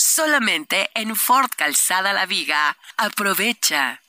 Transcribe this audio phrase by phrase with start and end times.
[0.00, 2.76] solamente en Ford Calzada La Viga.
[2.96, 4.00] Aprovecha.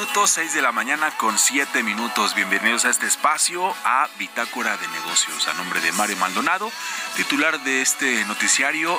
[0.00, 2.34] Minutos, 6 de la mañana con 7 minutos.
[2.34, 5.46] Bienvenidos a este espacio, a Bitácora de Negocios.
[5.46, 6.72] A nombre de Mario Maldonado,
[7.16, 8.98] titular de este noticiario.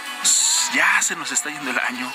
[0.75, 2.11] Ya se nos está yendo el año.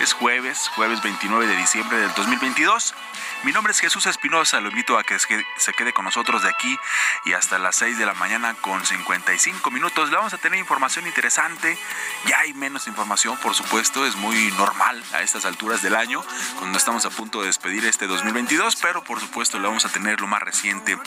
[0.00, 2.94] Es jueves, jueves 29 de diciembre del 2022.
[3.42, 4.60] Mi nombre es Jesús Espinosa.
[4.60, 6.78] Lo invito a que se quede con nosotros de aquí
[7.24, 10.10] y hasta las 6 de la mañana con 55 minutos.
[10.10, 11.78] Le vamos a tener información interesante.
[12.26, 14.04] Ya hay menos información, por supuesto.
[14.04, 16.22] Es muy normal a estas alturas del año,
[16.58, 18.76] cuando estamos a punto de despedir este 2022.
[18.76, 20.98] Pero por supuesto, le vamos a tener lo más reciente,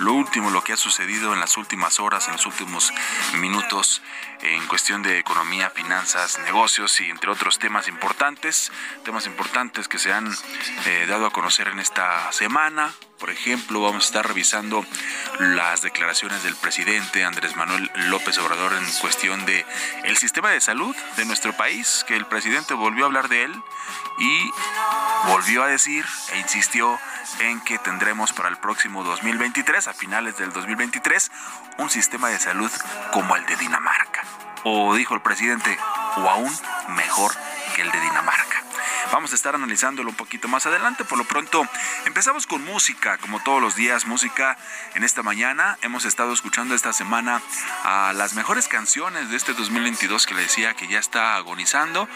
[0.00, 2.90] lo último, lo que ha sucedido en las últimas horas, en los últimos
[3.34, 4.00] minutos
[4.42, 8.72] en cuestión de economía, finanzas, negocios y entre otros temas importantes,
[9.04, 10.32] temas importantes que se han
[10.86, 12.92] eh, dado a conocer en esta semana.
[13.18, 14.86] Por ejemplo, vamos a estar revisando
[15.38, 19.66] las declaraciones del presidente Andrés Manuel López Obrador en cuestión de
[20.04, 23.54] el sistema de salud de nuestro país, que el presidente volvió a hablar de él
[24.18, 24.50] y
[25.26, 26.98] volvió a decir e insistió
[27.40, 31.30] en que tendremos para el próximo 2023, a finales del 2023,
[31.78, 32.70] un sistema de salud
[33.12, 34.22] como el de Dinamarca.
[34.64, 35.76] O dijo el presidente,
[36.16, 36.52] o aún
[36.90, 37.32] mejor
[37.74, 38.41] que el de Dinamarca.
[39.12, 41.04] Vamos a estar analizándolo un poquito más adelante.
[41.04, 41.68] Por lo pronto,
[42.06, 44.56] empezamos con música, como todos los días, música
[44.94, 45.76] en esta mañana.
[45.82, 47.42] Hemos estado escuchando esta semana
[47.84, 52.08] a las mejores canciones de este 2022 que le decía que ya está agonizando.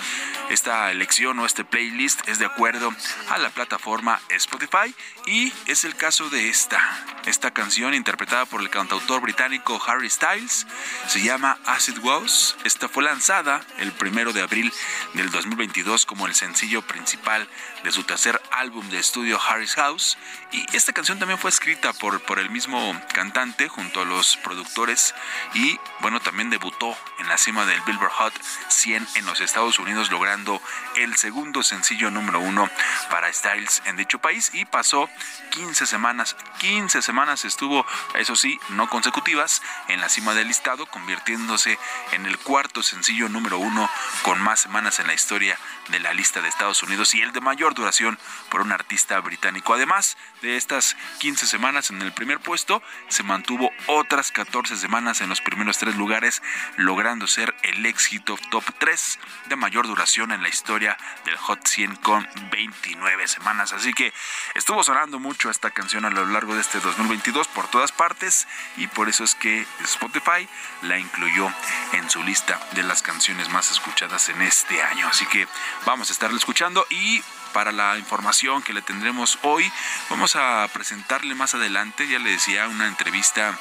[0.49, 2.91] Esta elección o este playlist es de acuerdo
[3.29, 4.95] a la plataforma Spotify
[5.27, 6.81] y es el caso de esta,
[7.27, 10.67] esta canción interpretada por el cantautor británico Harry Styles.
[11.09, 12.57] Se llama Acid Was.
[12.65, 14.73] Esta fue lanzada el primero de abril
[15.13, 17.49] del 2022 como el sencillo principal
[17.85, 20.19] de su tercer álbum de estudio Harry's House.
[20.53, 25.15] Y esta canción también fue escrita por, por el mismo cantante junto a los productores
[25.55, 28.35] y bueno, también debutó en la cima del Billboard Hot
[28.69, 30.61] 100 en los Estados Unidos logrando
[30.97, 32.71] el segundo sencillo número uno
[33.11, 35.09] para Styles en dicho país y pasó
[35.51, 41.79] 15 semanas, 15 semanas estuvo, eso sí, no consecutivas, en la cima del listado, convirtiéndose
[42.13, 43.89] en el cuarto sencillo número uno
[44.23, 47.41] con más semanas en la historia de la lista de Estados Unidos y el de
[47.41, 48.19] mayor duración
[48.51, 49.75] por un artista británico.
[49.75, 55.29] Además de estas 15 semanas en el primer puesto, se mantuvo otras 14 semanas en
[55.29, 56.43] los primeros tres lugares,
[56.77, 59.19] logrando ser el éxito top 3
[59.49, 63.73] de mayor duración en la historia del Hot 100 con 29 semanas.
[63.73, 64.13] Así que
[64.55, 68.47] estuvo sonando mucho esta canción a lo largo de este 2022 por todas partes
[68.77, 70.49] y por eso es que Spotify
[70.83, 71.53] la incluyó
[71.93, 75.07] en su lista de las canciones más escuchadas en este año.
[75.09, 75.47] Así que
[75.85, 77.23] vamos a estarlo escuchando y
[77.53, 79.71] para la información que le tendremos hoy,
[80.11, 83.57] vamos a presentarle más adelante, ya le decía, una entrevista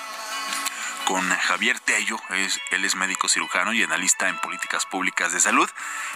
[1.06, 5.69] con Javier Tello, es, él es médico cirujano y analista en políticas públicas de salud.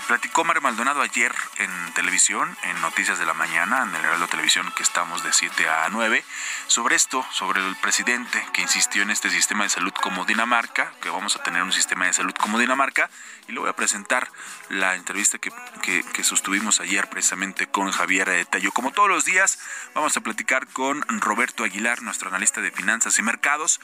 [0.07, 4.71] Platicó Mario Maldonado ayer en televisión, en Noticias de la Mañana, en el Heraldo Televisión
[4.75, 6.25] que estamos de 7 a 9,
[6.67, 11.09] sobre esto, sobre el presidente que insistió en este sistema de salud como Dinamarca, que
[11.09, 13.09] vamos a tener un sistema de salud como Dinamarca,
[13.47, 14.29] y le voy a presentar
[14.69, 15.51] la entrevista que,
[15.83, 18.71] que, que sostuvimos ayer precisamente con Javier Tello.
[18.71, 19.59] Como todos los días,
[19.93, 23.79] vamos a platicar con Roberto Aguilar, nuestro analista de finanzas y mercados,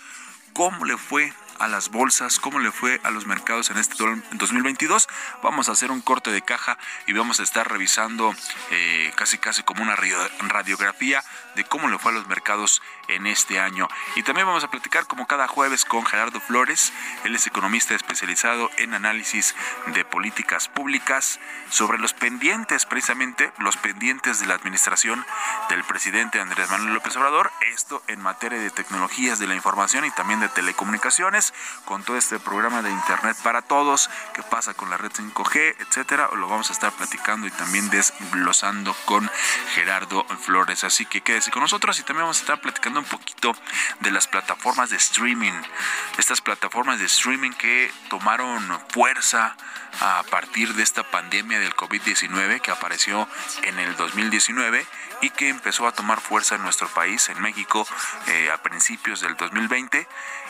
[0.55, 3.95] cómo le fue a las bolsas, cómo le fue a los mercados en este
[4.31, 5.07] 2022.
[5.43, 8.33] Vamos a hacer un corte de caja y vamos a estar revisando
[8.71, 9.97] eh, casi casi como una
[10.47, 11.23] radiografía
[11.55, 13.87] de cómo le fue a los mercados en este año.
[14.15, 16.93] Y también vamos a platicar como cada jueves con Gerardo Flores,
[17.23, 19.55] él es economista especializado en análisis
[19.87, 25.25] de políticas públicas sobre los pendientes, precisamente los pendientes de la administración
[25.69, 30.11] del presidente Andrés Manuel López Obrador, esto en materia de tecnologías de la información y
[30.11, 31.53] también de telecomunicaciones,
[31.85, 36.29] con todo este programa de Internet para todos, qué pasa con la red 5G, etcétera,
[36.35, 39.29] lo vamos a estar platicando y también desglosando con
[39.73, 40.83] Gerardo Flores.
[40.83, 43.55] Así que quédese con nosotros y también vamos a estar platicando un poquito
[43.99, 45.53] de las plataformas de streaming,
[46.17, 49.55] estas plataformas de streaming que tomaron fuerza
[50.01, 53.27] a partir de esta pandemia del COVID-19 que apareció
[53.63, 54.85] en el 2019
[55.21, 57.87] y que empezó a tomar fuerza en nuestro país, en México,
[58.27, 60.07] eh, a principios del 2020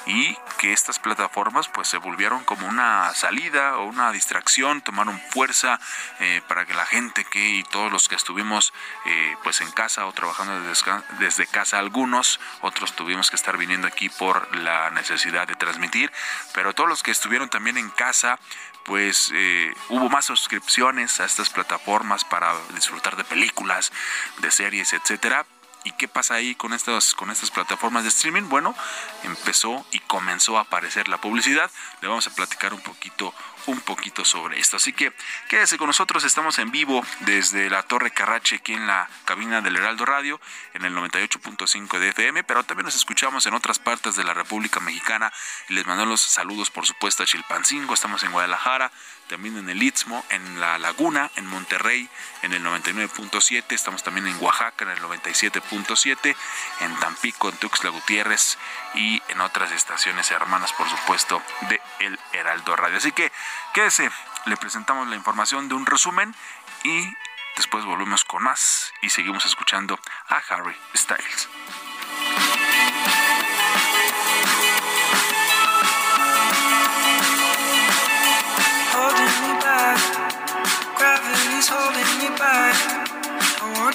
[0.07, 5.79] y que estas plataformas pues se volvieron como una salida o una distracción, tomaron fuerza
[6.19, 8.73] eh, para que la gente que y todos los que estuvimos
[9.05, 13.87] eh, pues en casa o trabajando desde, desde casa algunos, otros tuvimos que estar viniendo
[13.87, 16.11] aquí por la necesidad de transmitir,
[16.53, 18.39] pero todos los que estuvieron también en casa
[18.85, 23.91] pues eh, hubo más suscripciones a estas plataformas para disfrutar de películas,
[24.39, 25.45] de series, etcétera.
[25.83, 28.49] ¿Y qué pasa ahí con estas, con estas plataformas de streaming?
[28.49, 28.75] Bueno,
[29.23, 31.69] empezó y comenzó a aparecer la publicidad.
[32.01, 33.33] Le vamos a platicar un poquito
[33.67, 34.77] un poquito sobre esto.
[34.77, 35.13] Así que
[35.49, 39.75] quédese con nosotros, estamos en vivo desde la Torre Carrache aquí en la cabina del
[39.75, 40.39] Heraldo Radio
[40.73, 44.79] en el 98.5 de FM, pero también nos escuchamos en otras partes de la República
[44.79, 45.31] Mexicana
[45.69, 48.91] les mando los saludos por supuesto a Chilpancingo, estamos en Guadalajara,
[49.27, 52.09] también en el Istmo, en La Laguna, en Monterrey,
[52.41, 56.35] en el 99.7, estamos también en Oaxaca, en el 97.7,
[56.81, 58.57] en Tampico, en Tuxtla Gutiérrez
[58.93, 62.97] y en otras estaciones hermanas, por supuesto, de El Heraldo Radio.
[62.97, 63.31] Así que
[63.73, 64.09] quédese,
[64.45, 66.35] le presentamos la información de un resumen
[66.83, 67.13] y
[67.55, 71.49] después volvemos con más y seguimos escuchando a Harry Styles.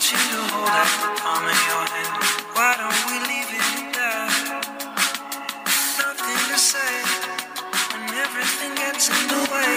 [0.01, 2.15] Want you to hold out the palm of your hand.
[2.57, 4.65] Why don't we leave it that?
[6.01, 6.95] Nothing to say
[7.93, 9.73] when everything gets in the way.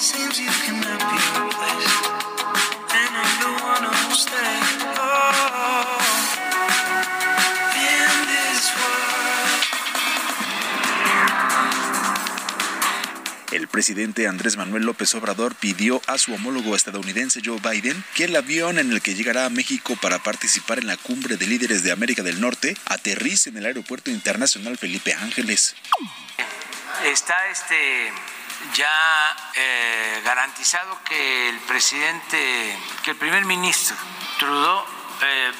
[0.00, 2.10] Seems you cannot be replaced,
[2.90, 4.89] and I'm the one who will stay.
[13.70, 18.78] Presidente Andrés Manuel López Obrador pidió a su homólogo estadounidense Joe Biden que el avión
[18.78, 22.22] en el que llegará a México para participar en la cumbre de líderes de América
[22.22, 25.74] del Norte aterrice en el Aeropuerto Internacional Felipe Ángeles.
[27.04, 28.12] Está este
[28.74, 33.96] ya eh, garantizado que el presidente, que el primer ministro
[34.38, 34.84] Trudeau
[35.22, 35.52] eh,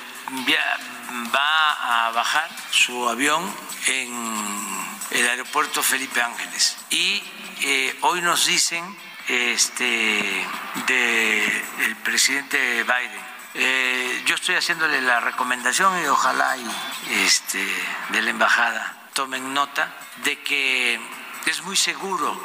[1.34, 3.42] va a bajar su avión
[3.86, 6.76] en el aeropuerto Felipe Ángeles.
[6.90, 7.22] Y
[7.62, 8.84] eh, hoy nos dicen
[9.28, 10.46] este,
[10.86, 13.30] del presidente Biden.
[13.54, 16.66] Eh, yo estoy haciéndole la recomendación y ojalá y,
[17.24, 17.64] este,
[18.10, 19.92] de la embajada tomen nota
[20.24, 21.00] de que
[21.46, 22.40] es muy seguro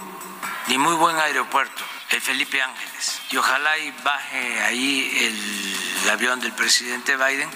[0.67, 5.11] y muy buen aeropuerto el Felipe Ángeles y ojalá y baje ahí
[6.03, 7.49] el avión del presidente Biden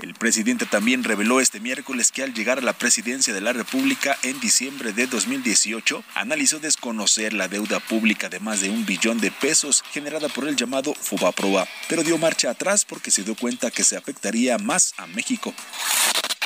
[0.00, 4.16] el presidente también reveló este miércoles que al llegar a la presidencia de la República
[4.22, 9.30] en diciembre de 2018, analizó desconocer la deuda pública de más de un billón de
[9.30, 13.84] pesos generada por el llamado Fobaproa, pero dio marcha atrás porque se dio cuenta que
[13.84, 15.54] se afectaría más a México.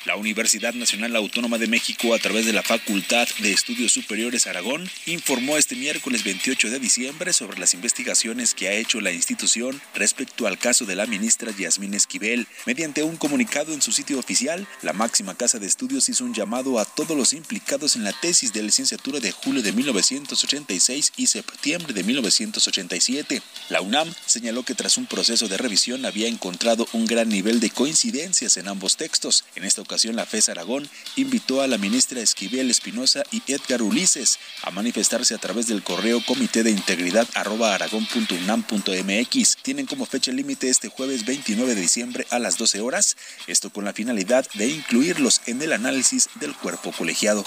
[0.06, 4.88] La Universidad Nacional Autónoma de México, a través de la Facultad de Estudios Superiores Aragón,
[5.04, 10.46] informó este miércoles 28 de diciembre sobre las investigaciones que ha hecho la institución respecto
[10.46, 12.46] al caso de la ministra Yasmín Esquivel.
[12.64, 16.78] Mediante un comunicado en su sitio oficial, la máxima casa de estudios hizo un llamado
[16.78, 21.92] a todos los implicados en la tesis de licenciatura de julio de 1986 y septiembre
[21.92, 23.42] de 1987.
[23.68, 27.68] La UNAM señaló que tras un proceso de revisión había encontrado un gran nivel de
[27.68, 29.44] coincidencias en ambos textos.
[29.56, 34.38] En esta ocasión, la FES Aragón invitó a la ministra Esquivel Espinosa y Edgar Ulises
[34.62, 39.56] a manifestarse a través del correo comité de integridad arroba aragón.unam.mx.
[39.62, 43.16] Tienen como fecha límite este jueves 29 de diciembre a las 12 horas,
[43.48, 47.44] esto con la finalidad de incluirlos en el análisis del cuerpo colegiado.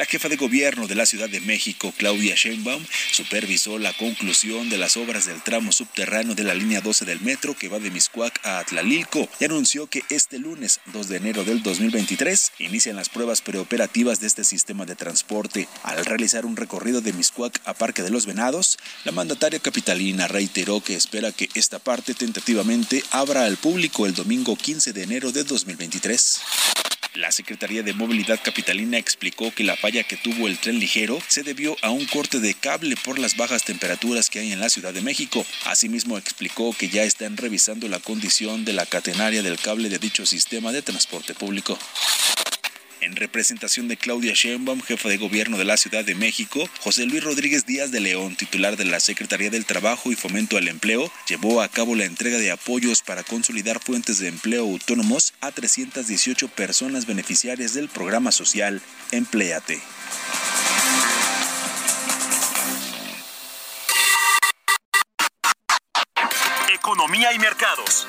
[0.00, 4.78] La jefa de gobierno de la Ciudad de México, Claudia Sheinbaum, supervisó la conclusión de
[4.78, 8.40] las obras del tramo subterráneo de la línea 12 del metro que va de Miscuac
[8.42, 13.42] a Atlalilco y anunció que este lunes 2 de enero del 2023 inician las pruebas
[13.42, 15.68] preoperativas de este sistema de transporte.
[15.82, 20.80] Al realizar un recorrido de Miscuac a Parque de los Venados, la mandataria capitalina reiteró
[20.80, 25.44] que espera que esta parte tentativamente abra al público el domingo 15 de enero de
[25.44, 26.40] 2023.
[27.14, 31.42] La Secretaría de Movilidad Capitalina explicó que la falla que tuvo el tren ligero se
[31.42, 34.94] debió a un corte de cable por las bajas temperaturas que hay en la Ciudad
[34.94, 35.44] de México.
[35.64, 40.24] Asimismo explicó que ya están revisando la condición de la catenaria del cable de dicho
[40.24, 41.76] sistema de transporte público.
[43.00, 47.24] En representación de Claudia Sheinbaum, jefa de gobierno de la Ciudad de México, José Luis
[47.24, 51.62] Rodríguez Díaz de León, titular de la Secretaría del Trabajo y Fomento al Empleo, llevó
[51.62, 57.06] a cabo la entrega de apoyos para consolidar fuentes de empleo autónomos a 318 personas
[57.06, 59.80] beneficiarias del programa social Empleate.
[66.74, 68.06] Economía y mercados.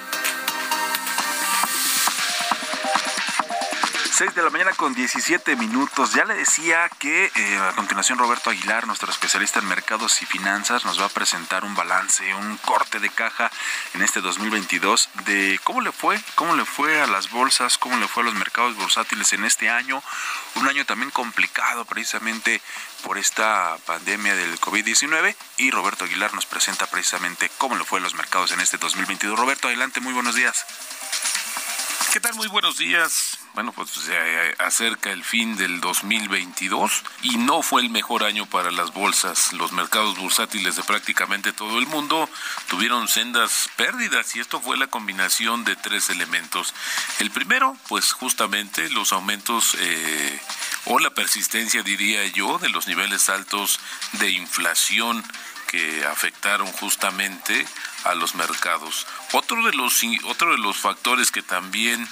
[4.22, 6.13] 6 de la mañana con 17 minutos.
[6.13, 10.86] Ya le decía que eh, a continuación Roberto Aguilar, nuestro especialista en mercados y finanzas,
[10.86, 13.50] nos va a presentar un balance, un corte de caja
[13.96, 18.08] en este 2022 de cómo le fue, cómo le fue a las bolsas, cómo le
[18.08, 20.04] fue a los mercados bursátiles en este año.
[20.54, 22.62] Un año también complicado precisamente
[23.04, 28.04] por esta pandemia del COVID-19 y Roberto Aguilar nos presenta precisamente cómo le fue a
[28.04, 29.40] los mercados en este 2022.
[29.40, 30.63] Roberto, adelante, muy buenos días.
[32.12, 32.36] ¿Qué tal?
[32.36, 33.38] Muy buenos días.
[33.53, 34.13] Bueno, pues se
[34.60, 39.53] acerca el fin del 2022 y no fue el mejor año para las bolsas.
[39.53, 42.30] Los mercados bursátiles de prácticamente todo el mundo
[42.68, 46.74] tuvieron sendas pérdidas y esto fue la combinación de tres elementos.
[47.20, 50.41] El primero, pues justamente los aumentos eh,
[50.88, 53.80] o la persistencia, diría yo, de los niveles altos
[54.20, 55.24] de inflación
[55.72, 57.65] que afectaron justamente
[58.03, 59.08] a los mercados.
[59.34, 62.08] Otro de los, otro de los factores que también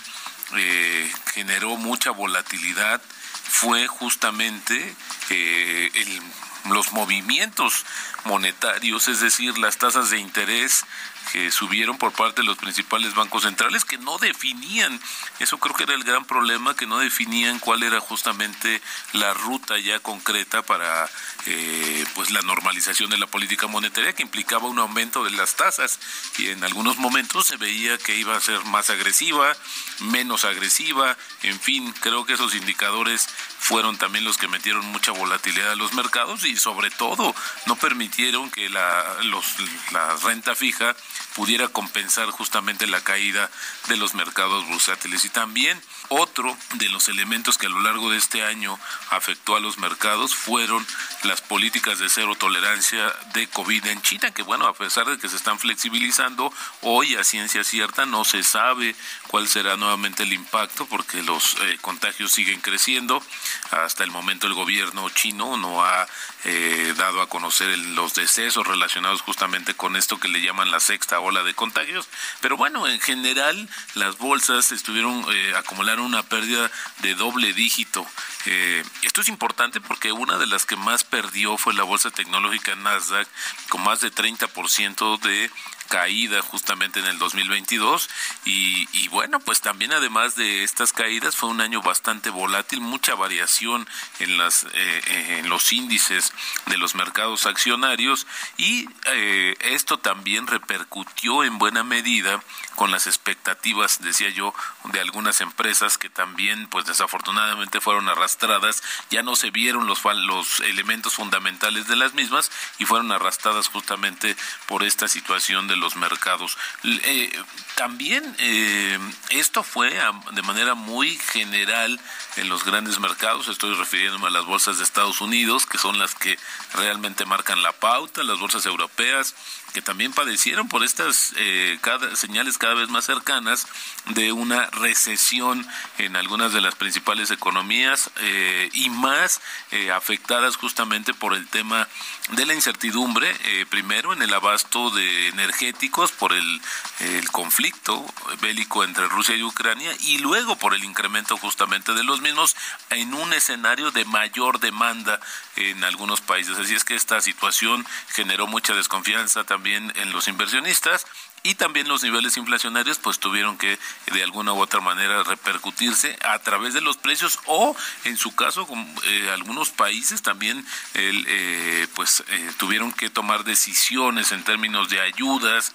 [0.55, 3.01] eh, generó mucha volatilidad
[3.50, 4.96] fue justamente
[5.29, 6.22] eh,
[6.65, 7.86] los movimientos
[8.25, 10.86] monetarios, es decir, las tasas de interés
[11.31, 14.99] que subieron por parte de los principales bancos centrales que no definían,
[15.39, 18.81] eso creo que era el gran problema, que no definían cuál era justamente
[19.13, 21.09] la ruta ya concreta para
[21.45, 25.99] eh, pues la normalización de la política monetaria que implicaba un aumento de las tasas.
[26.38, 29.55] Y en algunos momentos se veía que iba a ser más agresiva,
[29.99, 33.27] menos agresiva, en fin, creo que esos indicadores
[33.59, 37.35] fueron también los que metieron mucha volatilidad a los mercados y sobre todo
[37.65, 39.45] no permitieron que la, los,
[39.91, 40.95] la renta fija
[41.39, 43.50] pudiera compensar justamente la caída
[43.88, 45.24] de los mercados bursátiles.
[45.24, 49.60] Y también otro de los elementos que a lo largo de este año afectó a
[49.60, 50.86] los mercados fueron
[51.24, 55.30] las políticas de cero tolerancia de COVID en China, que bueno, a pesar de que
[55.30, 58.96] se están flexibilizando, hoy a ciencia cierta no se sabe
[59.28, 63.24] cuál será nuevamente el impacto porque los eh, contagios siguen creciendo.
[63.72, 66.08] Hasta el momento el gobierno chino no ha
[66.46, 71.20] eh, dado a conocer los decesos relacionados justamente con esto que le llaman la sexta
[71.20, 72.08] ola de contagios.
[72.42, 75.54] Pero bueno, en general las bolsas estuvieron eh,
[76.01, 78.06] una pérdida de doble dígito.
[78.46, 82.75] Eh, esto es importante porque una de las que más perdió fue la bolsa tecnológica
[82.75, 83.27] Nasdaq
[83.70, 85.51] con más de 30% de
[85.89, 88.10] caída justamente en el 2022
[88.46, 93.15] y, y, bueno pues también además de estas caídas fue un año bastante volátil mucha
[93.15, 93.88] variación
[94.19, 96.34] en las eh, eh, en los índices
[96.67, 98.27] de los mercados accionarios.
[98.58, 102.41] Y eh, esto también repercutió en buena medida
[102.75, 104.53] con las expectativas decía yo
[104.86, 108.81] de algunas empresas que también pues desafortunadamente fueron arrastradas.
[109.10, 114.36] Ya no se vieron los los elementos fundamentales de las mismas y fueron arrastradas justamente
[114.65, 116.57] por esta situación de los mercados.
[116.83, 117.31] Eh,
[117.75, 119.93] también eh, esto fue
[120.31, 122.00] de manera muy general
[122.36, 126.15] en los grandes mercados, estoy refiriéndome a las bolsas de Estados Unidos, que son las
[126.15, 126.38] que
[126.74, 129.36] realmente marcan la pauta, las bolsas europeas,
[129.73, 131.79] que también padecieron por estas eh,
[132.15, 133.67] señales cada vez más cercanas
[134.07, 135.65] de una recesión
[135.97, 141.88] en algunas de las principales economías eh, y más eh, afectadas justamente por el tema
[142.31, 143.35] de la incertidumbre,
[143.69, 146.61] primero en el abasto de energéticos por el,
[146.99, 148.05] el conflicto
[148.39, 152.55] bélico entre Rusia y Ucrania y luego por el incremento justamente de los mismos
[152.91, 155.19] en un escenario de mayor demanda
[155.55, 156.57] en algunos países.
[156.57, 161.06] Así es que esta situación generó mucha desconfianza también en los inversionistas
[161.44, 163.80] y también los niveles inflacionarios pues tuvieron que
[164.12, 168.68] de alguna u otra manera repercutirse a través de los precios o en su caso
[169.06, 175.74] eh, algunos países también eh, pues eh, tuvieron que tomar decisiones en términos de ayudas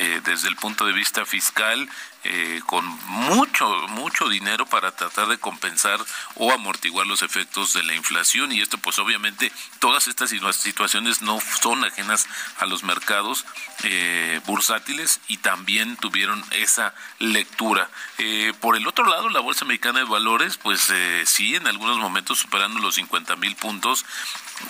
[0.00, 1.88] eh, desde el punto de vista fiscal
[2.22, 5.98] eh, con mucho, mucho dinero para tratar de compensar
[6.36, 11.40] o amortiguar los efectos de la inflación y esto pues obviamente todas estas situaciones no
[11.60, 13.44] son ajenas a los mercados
[13.82, 17.90] eh, bursátiles y también tuvieron esa lectura.
[18.60, 20.92] por el otro lado, la Bolsa Mexicana de Valores pues
[21.24, 24.04] sí, en algunos momentos superando los 50 mil puntos,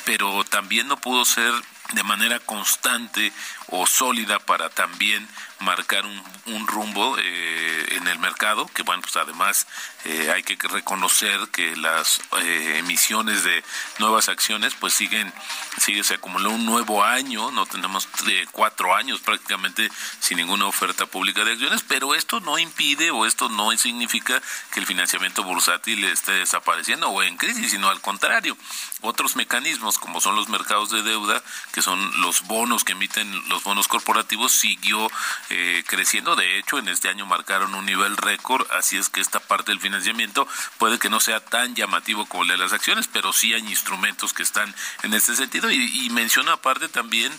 [0.05, 1.53] pero también no pudo ser
[1.93, 3.33] de manera constante
[3.69, 5.29] o sólida para también
[5.61, 9.67] marcar un, rumbo eh, en el mercado, que bueno, pues además
[10.05, 13.65] eh, hay que reconocer que las eh, emisiones de
[13.99, 15.33] nuevas acciones pues siguen,
[15.79, 18.09] sigue, se acumuló un nuevo año, no tenemos
[18.53, 23.49] cuatro años prácticamente sin ninguna oferta pública de acciones, pero esto no impide o esto
[23.49, 24.41] no significa
[24.73, 28.57] que el financiamiento bursátil esté desapareciendo o en crisis, sino al contrario,
[29.01, 33.58] otros mecanismos como son los mercados de deuda, que son los bonos que emiten los
[33.63, 35.11] bonos corporativos, siguió
[35.51, 36.37] eh, creciendo.
[36.37, 39.81] De hecho, en este año marcaron un nivel récord, así es que esta parte del
[39.81, 40.47] financiamiento
[40.79, 44.33] puede que no sea tan llamativo como el de las acciones, pero sí hay instrumentos
[44.33, 45.71] que están en este sentido.
[45.71, 47.33] Y, y menciona aparte también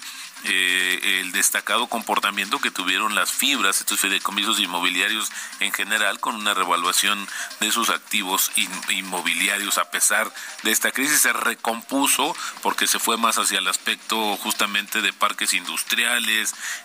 [0.45, 5.29] eh, el destacado comportamiento que tuvieron las fibras, estos fideicomisos inmobiliarios
[5.59, 7.27] en general, con una revaluación
[7.59, 8.49] de sus activos
[8.89, 10.31] inmobiliarios a pesar
[10.63, 11.19] de esta crisis.
[11.19, 16.08] Se recompuso porque se fue más hacia el aspecto justamente de parques industriales,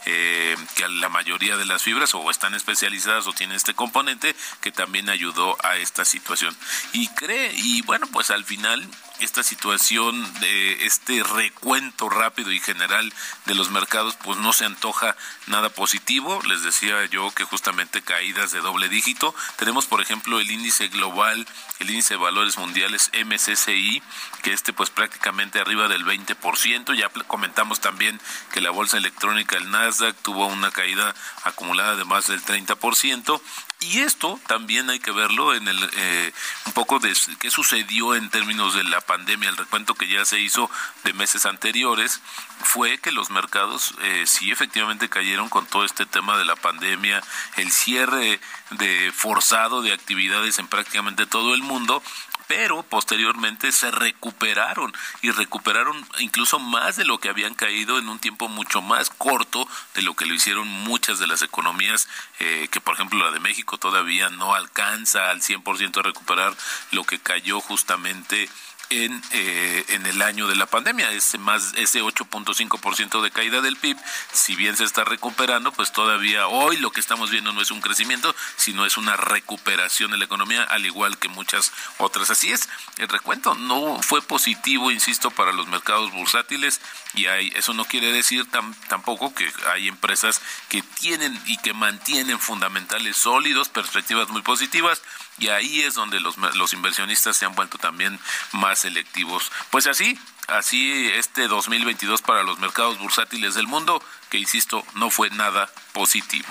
[0.06, 4.72] eh, que la mayoría de las fibras o están especializadas o tienen este componente que
[4.72, 6.56] también ayudó a esta situación.
[6.92, 8.87] Y cree, y bueno, pues al final
[9.20, 13.12] esta situación de este recuento rápido y general
[13.46, 16.40] de los mercados pues no se antoja nada positivo.
[16.48, 19.35] Les decía yo que justamente caídas de doble dígito.
[19.57, 21.46] Tenemos por ejemplo el índice global
[21.81, 24.03] el índice de valores mundiales MSCI
[24.42, 28.20] que este pues prácticamente arriba del 20% ya comentamos también
[28.53, 33.40] que la bolsa electrónica el Nasdaq tuvo una caída acumulada de más del 30%
[33.81, 36.33] y esto también hay que verlo en el eh,
[36.66, 40.40] un poco de qué sucedió en términos de la pandemia, el recuento que ya se
[40.40, 40.71] hizo
[41.05, 42.21] de meses anteriores
[42.62, 47.23] fue que los mercados eh, sí efectivamente cayeron con todo este tema de la pandemia,
[47.57, 48.40] el cierre
[48.71, 52.03] de forzado de actividades en prácticamente todo el mundo
[52.47, 58.19] pero posteriormente se recuperaron y recuperaron incluso más de lo que habían caído en un
[58.19, 62.09] tiempo mucho más corto de lo que lo hicieron muchas de las economías
[62.40, 66.55] eh, que por ejemplo la de México todavía no alcanza al 100% a recuperar
[66.90, 68.49] lo que cayó justamente
[68.90, 71.11] en, eh, en el año de la pandemia.
[71.12, 73.97] Ese, más, ese 8.5% de caída del PIB,
[74.33, 77.81] si bien se está recuperando, pues todavía hoy lo que estamos viendo no es un
[77.81, 82.31] crecimiento, sino es una recuperación de la economía, al igual que muchas otras.
[82.31, 82.68] Así es,
[82.99, 86.81] el recuento no fue positivo, insisto, para los mercados bursátiles
[87.14, 88.47] y hay, eso no quiere decir
[88.88, 95.03] tampoco que hay empresas que tienen y que mantienen fundamentales sólidos, perspectivas muy positivas
[95.38, 98.18] y ahí es donde los, los inversionistas se han vuelto también
[98.53, 99.51] más selectivos.
[99.70, 100.18] Pues así,
[100.49, 106.49] así este 2022 para los mercados bursátiles del mundo, que insisto, no fue nada positivo.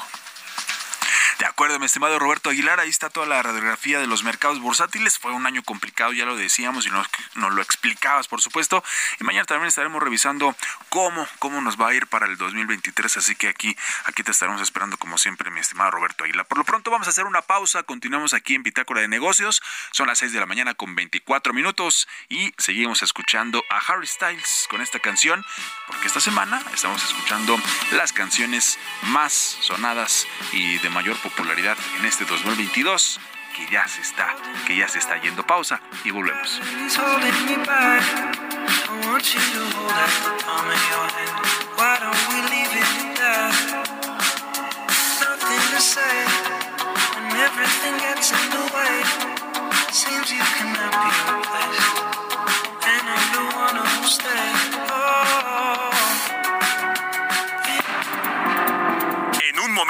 [1.39, 5.17] De acuerdo, mi estimado Roberto Aguilar, ahí está toda la radiografía de los mercados bursátiles.
[5.17, 8.84] Fue un año complicado, ya lo decíamos y nos, lo explicabas, por supuesto.
[9.19, 10.56] Y mañana también estaremos revisando
[10.89, 13.17] cómo, cómo nos va a ir para el 2023.
[13.17, 16.46] Así que aquí, aquí te estaremos esperando, como siempre, mi estimado Roberto Aguilar.
[16.46, 17.84] Por lo pronto, vamos a hacer una pausa.
[17.84, 19.62] Continuamos aquí en Bitácora de Negocios.
[19.91, 24.67] Son las 6 de la mañana con 24 minutos y seguimos escuchando a Harry Styles
[24.69, 25.43] con esta canción,
[25.88, 27.60] porque esta semana estamos escuchando
[27.91, 33.19] las canciones más sonadas y de mayor popularidad en este 2022
[33.55, 34.36] que ya se está,
[34.67, 35.45] que ya se está yendo.
[35.45, 36.59] Pausa y volvemos.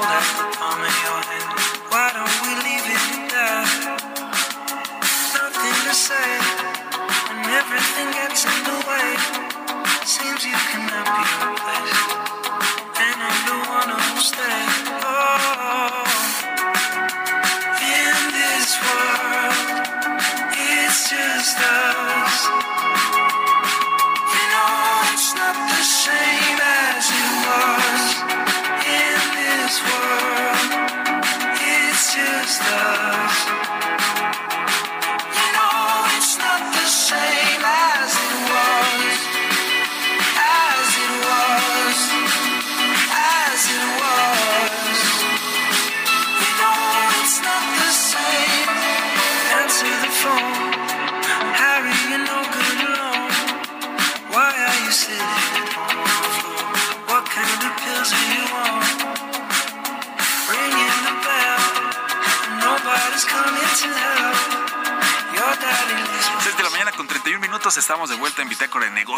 [0.00, 0.57] You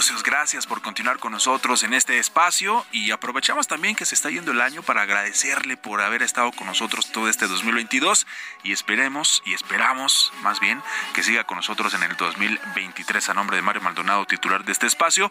[0.01, 0.23] Negocios.
[0.23, 4.53] Gracias por continuar con nosotros en este espacio y aprovechamos también que se está yendo
[4.53, 8.27] el año para agradecerle por haber estado con nosotros todo este 2022
[8.63, 10.83] y esperemos y esperamos más bien
[11.13, 14.87] que siga con nosotros en el 2023 a nombre de Mario Maldonado, titular de este
[14.87, 15.31] espacio.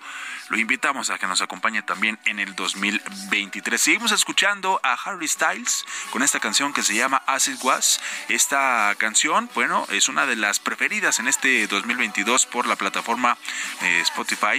[0.50, 3.82] Lo invitamos a que nos acompañe también en el 2023.
[3.82, 8.00] Seguimos escuchando a Harry Styles con esta canción que se llama As It Was.
[8.28, 13.36] Esta canción, bueno, es una de las preferidas en este 2022 por la plataforma
[13.82, 14.59] eh, Spotify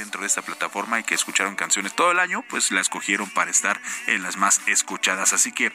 [0.00, 3.50] dentro de esta plataforma y que escucharon canciones todo el año, pues la escogieron para
[3.50, 5.32] estar en las más escuchadas.
[5.32, 5.72] Así que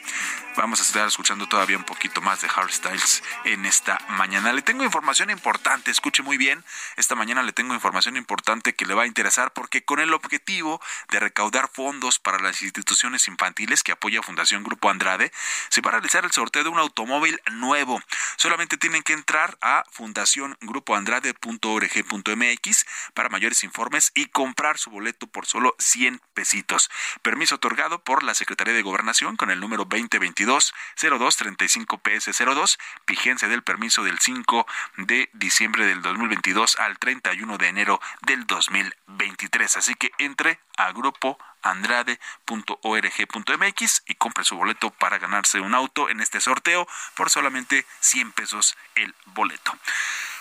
[0.56, 4.52] vamos a estar escuchando todavía un poquito más de Harry Styles en esta mañana.
[4.52, 6.64] Le tengo información importante, escuche muy bien.
[6.96, 10.80] Esta mañana le tengo información importante que le va a interesar porque con el objetivo
[11.10, 15.30] de recaudar fondos para las instituciones infantiles que apoya Fundación Grupo Andrade,
[15.68, 18.02] se va a realizar el sorteo de un automóvil nuevo.
[18.36, 25.76] Solamente tienen que entrar a fundaciongrupoandrade.org.mx para mayores informes y comprar su boleto por solo
[25.78, 26.90] 100 pesitos.
[27.22, 33.62] Permiso otorgado por la Secretaría de Gobernación con el número 2022 0235 PS02, vigencia del
[33.62, 39.76] permiso del 5 de diciembre del 2022 al 31 de enero del 2023.
[39.76, 46.20] Así que entre a grupo andrade.org.mx y compre su boleto para ganarse un auto en
[46.20, 49.76] este sorteo por solamente 100 pesos el boleto.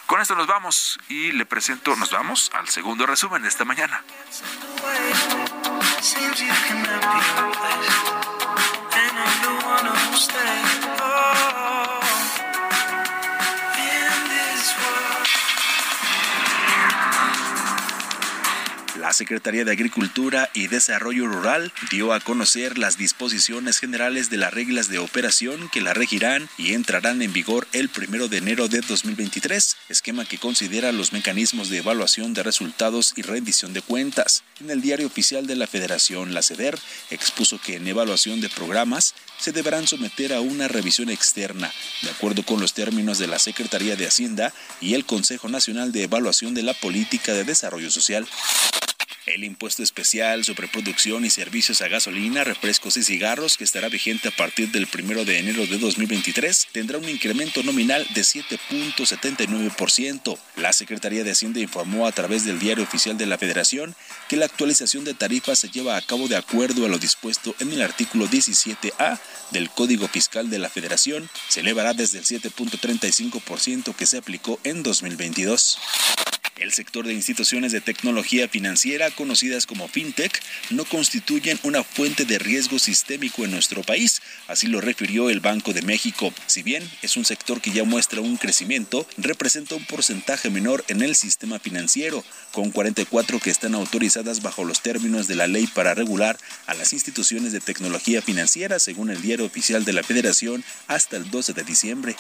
[0.08, 4.04] Con esto nos vamos y le presento, nos vamos al segundo resumen de esta mañana.
[19.16, 24.90] Secretaría de Agricultura y Desarrollo Rural dio a conocer las disposiciones generales de las reglas
[24.90, 29.78] de operación que la regirán y entrarán en vigor el primero de enero de 2023,
[29.88, 34.44] esquema que considera los mecanismos de evaluación de resultados y rendición de cuentas.
[34.60, 36.78] En el diario oficial de la Federación, la CEDER,
[37.10, 42.44] expuso que en evaluación de programas se deberán someter a una revisión externa, de acuerdo
[42.44, 46.64] con los términos de la Secretaría de Hacienda y el Consejo Nacional de Evaluación de
[46.64, 48.28] la Política de Desarrollo Social.
[49.26, 54.28] El impuesto especial sobre producción y servicios a gasolina, refrescos y cigarros, que estará vigente
[54.28, 60.38] a partir del 1 de enero de 2023, tendrá un incremento nominal de 7.79%.
[60.58, 63.96] La Secretaría de Hacienda informó a través del Diario Oficial de la Federación
[64.30, 67.72] que la actualización de tarifas se lleva a cabo de acuerdo a lo dispuesto en
[67.72, 71.28] el artículo 17A del Código Fiscal de la Federación.
[71.48, 75.80] Se elevará desde el 7.35% que se aplicó en 2022.
[76.58, 82.40] El sector de instituciones de tecnología financiera, conocidas como fintech, no constituyen una fuente de
[82.40, 86.34] riesgo sistémico en nuestro país, así lo refirió el Banco de México.
[86.46, 91.02] Si bien es un sector que ya muestra un crecimiento, representa un porcentaje menor en
[91.02, 95.94] el sistema financiero, con 44 que están autorizadas bajo los términos de la ley para
[95.94, 96.38] regular
[96.68, 101.30] a las instituciones de tecnología financiera, según el diario oficial de la Federación, hasta el
[101.30, 102.16] 12 de diciembre.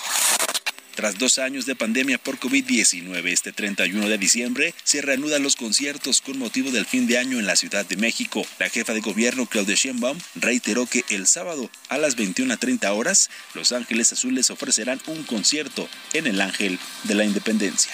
[0.95, 6.21] Tras dos años de pandemia por COVID-19, este 31 de diciembre se reanudan los conciertos
[6.21, 8.45] con motivo del fin de año en la Ciudad de México.
[8.59, 13.73] La jefa de gobierno, Claudia Sheinbaum, reiteró que el sábado a las 21.30 horas, Los
[13.73, 17.91] Ángeles Azules ofrecerán un concierto en el Ángel de la Independencia.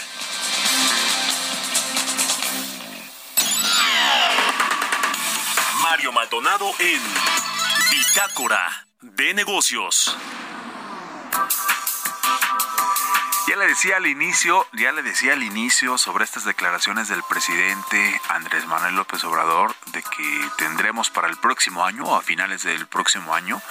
[5.81, 7.01] Mario Maldonado en
[7.91, 10.15] Bitácora de Negocios.
[13.51, 18.21] Ya le decía al inicio, ya le decía al inicio sobre estas declaraciones del presidente
[18.29, 22.87] Andrés Manuel López Obrador de que tendremos para el próximo año o a finales del
[22.87, 23.61] próximo año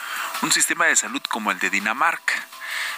[0.43, 2.35] un sistema de salud como el de Dinamarca.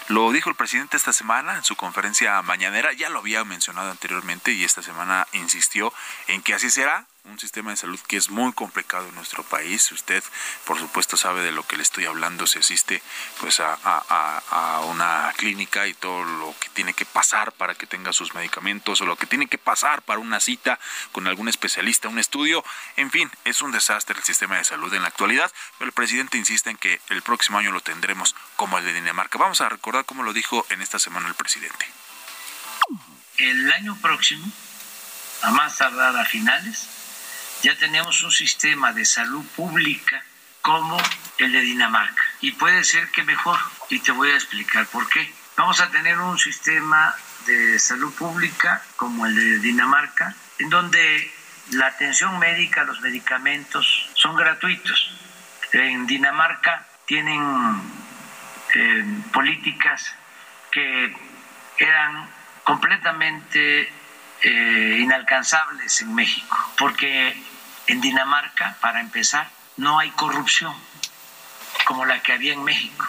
[0.08, 4.50] Lo dijo el presidente esta semana en su conferencia mañanera, ya lo había mencionado anteriormente
[4.50, 5.94] y esta semana insistió
[6.26, 9.90] en que así será, un sistema de salud que es muy complicado en nuestro país.
[9.92, 10.22] Usted,
[10.64, 12.46] por supuesto, sabe de lo que le estoy hablando.
[12.46, 13.02] Se asiste
[13.40, 17.86] pues a, a, a, una clínica y todo lo que tiene que pasar para que
[17.86, 20.80] tenga sus medicamentos o lo que tiene que pasar para una cita
[21.12, 22.64] con algún especialista, un estudio.
[22.96, 26.38] En fin, es un desastre el sistema de salud en la actualidad, pero el presidente
[26.38, 29.38] insiste en que el próximo año lo tendremos como el de Dinamarca.
[29.38, 31.86] Vamos a recordar cómo lo dijo en esta semana el presidente.
[33.38, 34.46] El año próximo,
[35.42, 36.88] a más tardar a finales,
[37.62, 40.22] ya tenemos un sistema de salud pública
[40.60, 40.96] como
[41.38, 42.22] el de Dinamarca.
[42.40, 45.32] Y puede ser que mejor, y te voy a explicar por qué.
[45.56, 47.14] Vamos a tener un sistema
[47.46, 51.32] de salud pública como el de Dinamarca, en donde
[51.70, 55.10] la atención médica, los medicamentos son gratuitos.
[55.72, 57.80] En Dinamarca tienen
[58.74, 60.14] eh, políticas
[60.70, 61.14] que
[61.78, 62.28] eran
[62.64, 63.92] completamente
[64.42, 67.36] eh, inalcanzables en México, porque
[67.86, 70.74] en Dinamarca, para empezar, no hay corrupción
[71.84, 73.06] como la que había en México.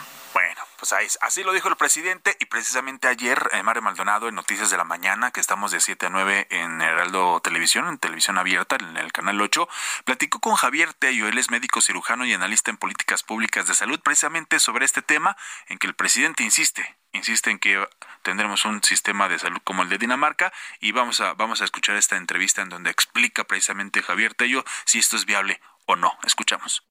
[0.91, 4.83] Así lo dijo el presidente y precisamente ayer eh, Mario Maldonado en Noticias de la
[4.83, 9.13] Mañana, que estamos de 7 a 9 en Heraldo Televisión, en televisión abierta, en el
[9.13, 9.69] canal 8,
[10.03, 14.01] platicó con Javier Tello, él es médico cirujano y analista en políticas públicas de salud,
[14.01, 17.87] precisamente sobre este tema en que el presidente insiste, insiste en que
[18.21, 21.95] tendremos un sistema de salud como el de Dinamarca y vamos a, vamos a escuchar
[21.95, 26.11] esta entrevista en donde explica precisamente Javier Tello si esto es viable o no.
[26.25, 26.83] Escuchamos.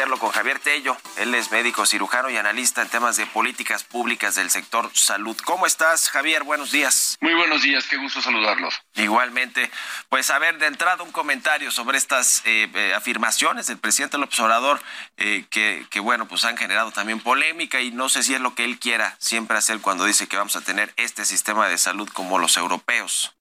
[0.00, 0.96] Hacerlo con Javier Tello.
[1.18, 5.36] Él es médico cirujano y analista en temas de políticas públicas del sector salud.
[5.44, 6.42] ¿Cómo estás, Javier?
[6.42, 7.18] Buenos días.
[7.20, 8.80] Muy buenos días, qué gusto saludarlos.
[8.94, 9.70] Igualmente.
[10.08, 14.40] Pues a ver, de entrada un comentario sobre estas eh, eh, afirmaciones del presidente López
[14.40, 14.80] Obrador
[15.18, 18.54] eh, que, que, bueno, pues han generado también polémica y no sé si es lo
[18.54, 22.08] que él quiera siempre hacer cuando dice que vamos a tener este sistema de salud
[22.14, 23.36] como los europeos.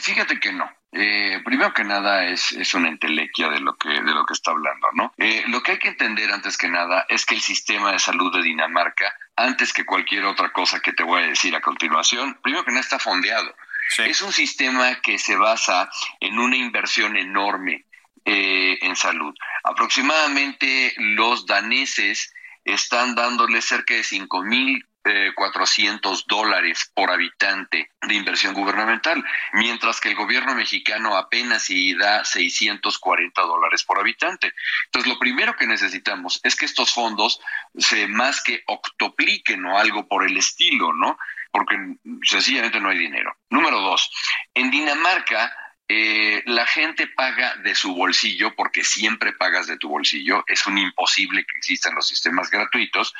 [0.00, 0.70] fíjate que no.
[0.98, 4.52] Eh, primero que nada es, es una entelequia de lo que, de lo que está
[4.52, 5.12] hablando, ¿no?
[5.18, 8.34] Eh, lo que hay que entender antes que nada es que el sistema de salud
[8.34, 12.64] de Dinamarca, antes que cualquier otra cosa que te voy a decir a continuación, primero
[12.64, 13.54] que nada está fondeado.
[13.98, 17.84] Es un sistema que se basa en una inversión enorme
[18.24, 19.34] eh, en salud.
[19.64, 24.84] Aproximadamente los daneses están dándole cerca de cinco mil
[25.34, 32.24] 400 dólares por habitante de inversión gubernamental, mientras que el gobierno mexicano apenas si da
[32.24, 34.52] 640 dólares por habitante.
[34.86, 37.40] Entonces, lo primero que necesitamos es que estos fondos
[37.76, 41.18] se más que octopliquen o algo por el estilo, ¿no?
[41.50, 41.76] Porque
[42.22, 43.36] sencillamente no hay dinero.
[43.50, 44.10] Número dos,
[44.54, 45.52] en Dinamarca
[45.88, 50.42] eh, la gente paga de su bolsillo porque siempre pagas de tu bolsillo.
[50.48, 53.14] Es un imposible que existan los sistemas gratuitos,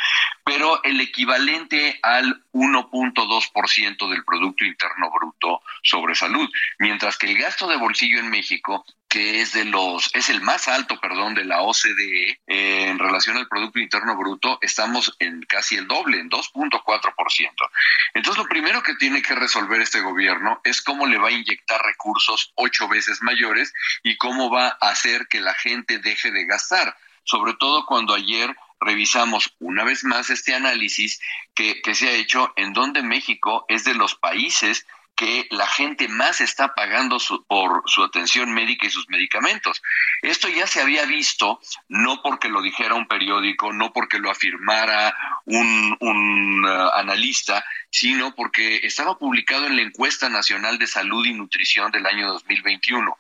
[0.45, 6.49] pero el equivalente al 1.2% del Producto Interno Bruto sobre salud,
[6.79, 10.69] mientras que el gasto de bolsillo en México que es de los es el más
[10.69, 15.77] alto, perdón, de la OCDE eh, en relación al producto interno bruto, estamos en casi
[15.77, 17.71] el doble, en 2.4%.
[18.15, 21.81] Entonces, lo primero que tiene que resolver este gobierno es cómo le va a inyectar
[21.83, 26.97] recursos ocho veces mayores y cómo va a hacer que la gente deje de gastar,
[27.25, 31.21] sobre todo cuando ayer revisamos una vez más este análisis
[31.55, 34.87] que, que se ha hecho en donde México es de los países
[35.17, 37.17] que la gente más está pagando
[37.49, 39.83] por su atención médica y sus medicamentos.
[40.21, 45.17] Esto ya se había visto, no porque lo dijera un periódico, no porque lo afirmara
[45.47, 51.91] un, uh, analista, sino porque estaba publicado en la encuesta nacional de salud y nutrición
[51.91, 53.17] del año 2021.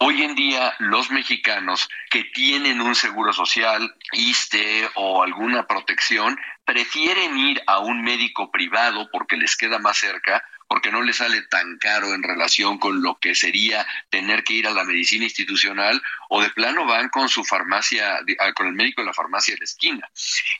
[0.00, 7.38] Hoy en día los mexicanos que tienen un seguro social, ISTE o alguna protección, prefieren
[7.38, 11.78] ir a un médico privado porque les queda más cerca porque no le sale tan
[11.78, 16.40] caro en relación con lo que sería tener que ir a la medicina institucional o
[16.40, 19.64] de plano van con su farmacia, ah, con el médico de la farmacia de la
[19.64, 20.08] esquina.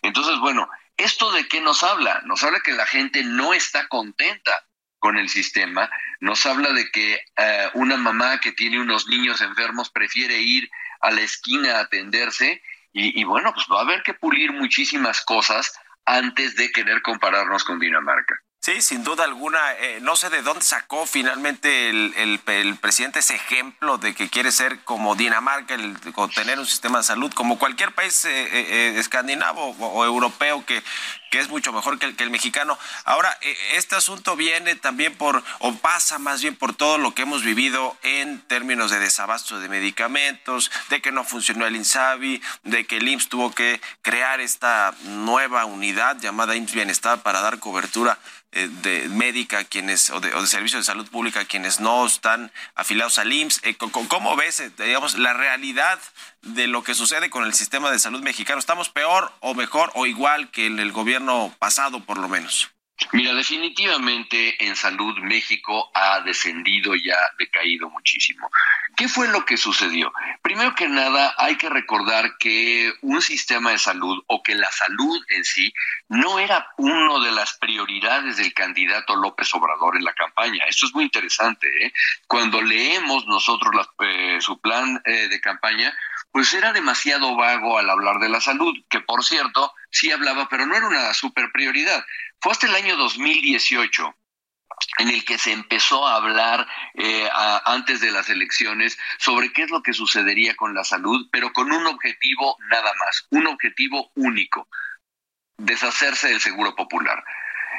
[0.02, 2.22] Entonces, bueno, ¿esto de qué nos habla?
[2.24, 4.66] Nos habla que la gente no está contenta
[4.98, 9.90] con el sistema, nos habla de que eh, una mamá que tiene unos niños enfermos
[9.90, 10.68] prefiere ir
[11.02, 12.60] a la esquina a atenderse
[12.92, 15.72] y, y bueno, pues va a haber que pulir muchísimas cosas
[16.04, 18.42] antes de querer compararnos con Dinamarca.
[18.62, 19.58] Sí, sin duda alguna.
[19.78, 22.12] Eh, no sé de dónde sacó finalmente el,
[22.46, 25.96] el, presidente ese ejemplo de que quiere ser como Dinamarca, el,
[26.34, 30.82] tener un sistema de salud como cualquier país eh, eh, escandinavo o, europeo que,
[31.30, 32.78] que es mucho mejor que el, que el mexicano.
[33.04, 33.38] Ahora,
[33.74, 37.96] este asunto viene también por, o pasa más bien por todo lo que hemos vivido
[38.02, 43.08] en términos de desabasto de medicamentos, de que no funcionó el INSABI, de que el
[43.08, 48.18] IMSS tuvo que crear esta nueva unidad llamada IMSS Bienestar para dar cobertura
[48.52, 52.50] eh, de médica quienes o de, o de servicios de salud pública quienes no están
[52.74, 53.60] afiliados al IMSS.
[53.62, 56.00] Eh, ¿Cómo ves, eh, digamos, la realidad
[56.42, 58.58] de lo que sucede con el sistema de salud mexicano?
[58.58, 61.19] ¿Estamos peor o mejor o igual que el gobierno
[61.58, 62.70] pasado, por lo menos?
[63.12, 68.50] Mira, definitivamente en salud México ha descendido y ha decaído muchísimo.
[68.96, 70.12] ¿Qué fue lo que sucedió?
[70.42, 75.18] Primero que nada, hay que recordar que un sistema de salud o que la salud
[75.30, 75.72] en sí
[76.08, 80.64] no era una de las prioridades del candidato López Obrador en la campaña.
[80.68, 81.68] Esto es muy interesante.
[81.86, 81.92] ¿eh?
[82.26, 85.96] Cuando leemos nosotros eh, su plan eh, de campaña,
[86.32, 90.66] pues era demasiado vago al hablar de la salud, que por cierto, sí hablaba, pero
[90.66, 92.04] no era una super prioridad.
[92.40, 94.14] Fue hasta el año 2018
[94.98, 97.28] en el que se empezó a hablar eh,
[97.64, 101.70] antes de las elecciones sobre qué es lo que sucedería con la salud, pero con
[101.72, 104.68] un objetivo nada más, un objetivo único,
[105.58, 107.22] deshacerse del seguro popular.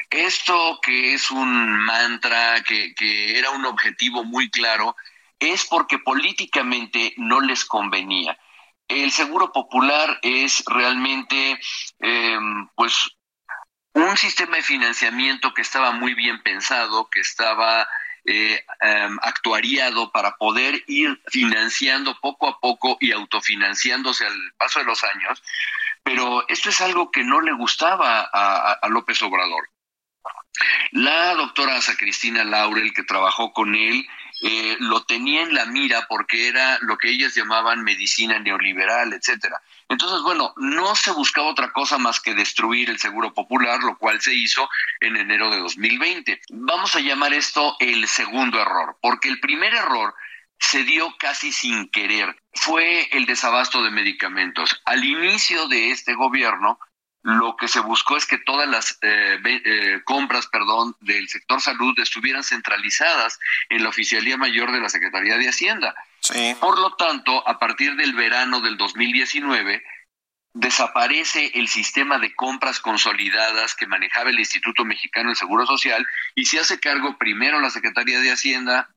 [0.10, 4.96] esto que es un mantra, que, que era un objetivo muy claro,
[5.42, 8.38] es porque políticamente no les convenía.
[8.88, 11.60] El seguro popular es realmente,
[12.00, 12.40] eh,
[12.76, 13.10] pues,
[13.94, 17.88] un sistema de financiamiento que estaba muy bien pensado, que estaba
[18.24, 24.86] eh, um, actuariado para poder ir financiando poco a poco y autofinanciándose al paso de
[24.86, 25.42] los años,
[26.04, 29.70] pero esto es algo que no le gustaba a, a López Obrador.
[30.92, 34.06] La doctora Asa Cristina Laurel, que trabajó con él,
[34.44, 39.62] eh, lo tenía en la mira porque era lo que ellas llamaban medicina neoliberal, etcétera.
[39.88, 44.20] Entonces, bueno, no se buscaba otra cosa más que destruir el seguro popular, lo cual
[44.20, 44.68] se hizo
[45.00, 46.42] en enero de 2020.
[46.50, 50.16] Vamos a llamar esto el segundo error, porque el primer error
[50.58, 52.36] se dio casi sin querer.
[52.54, 54.82] Fue el desabasto de medicamentos.
[54.86, 56.80] Al inicio de este gobierno,
[57.24, 61.94] lo que se buscó es que todas las eh, eh, compras, perdón, del sector salud
[62.00, 65.96] estuvieran centralizadas en la oficialía mayor de la Secretaría de Hacienda.
[66.60, 69.84] Por lo tanto, a partir del verano del 2019
[70.54, 76.06] desaparece el sistema de compras consolidadas que manejaba el Instituto Mexicano del Seguro Social
[76.36, 78.90] y se hace cargo primero la Secretaría de Hacienda,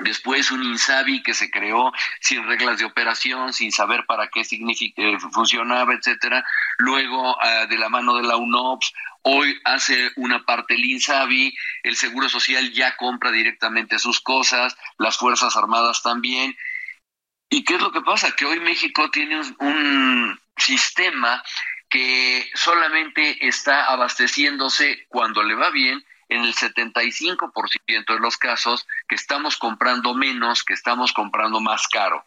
[0.00, 5.18] Después un INSABI que se creó sin reglas de operación, sin saber para qué eh,
[5.32, 6.44] funcionaba, etcétera.
[6.78, 11.96] Luego, ah, de la mano de la UNOPS, hoy hace una parte el INSABI, el
[11.96, 16.54] Seguro Social ya compra directamente sus cosas, las Fuerzas Armadas también.
[17.48, 18.32] ¿Y qué es lo que pasa?
[18.32, 21.42] Que hoy México tiene un sistema
[21.88, 29.14] que solamente está abasteciéndose cuando le va bien en el 75% de los casos que
[29.14, 32.24] estamos comprando menos, que estamos comprando más caro.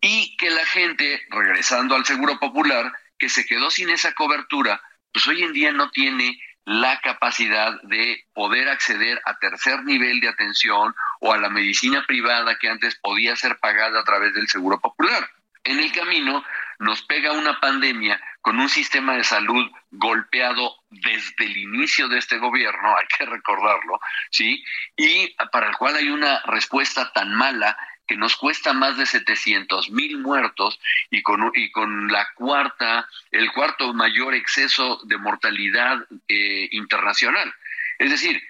[0.00, 4.80] Y que la gente, regresando al Seguro Popular, que se quedó sin esa cobertura,
[5.12, 10.28] pues hoy en día no tiene la capacidad de poder acceder a tercer nivel de
[10.28, 14.78] atención o a la medicina privada que antes podía ser pagada a través del Seguro
[14.78, 15.28] Popular.
[15.64, 16.44] En el camino
[16.78, 22.38] nos pega una pandemia con un sistema de salud golpeado desde el inicio de este
[22.38, 24.64] gobierno, hay que recordarlo, ¿sí?
[24.96, 27.76] Y para el cual hay una respuesta tan mala
[28.06, 30.80] que nos cuesta más de 700 mil muertos
[31.10, 37.52] y con, y con la cuarta, el cuarto mayor exceso de mortalidad eh, internacional.
[37.98, 38.42] Es decir,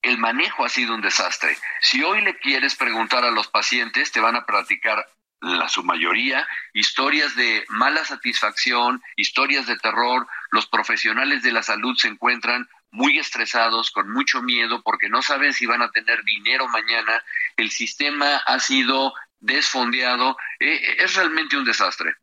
[0.00, 1.54] el manejo ha sido un desastre.
[1.82, 5.06] Si hoy le quieres preguntar a los pacientes, te van a platicar
[5.44, 10.26] la su mayoría, historias de mala satisfacción, historias de terror.
[10.50, 15.52] Los profesionales de la salud se encuentran muy estresados, con mucho miedo, porque no saben
[15.52, 17.22] si van a tener dinero mañana.
[17.56, 20.36] El sistema ha sido desfondeado.
[20.60, 22.16] Eh, eh, es realmente un desastre.